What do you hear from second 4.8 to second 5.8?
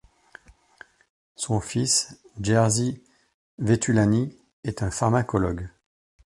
un pharmacologue.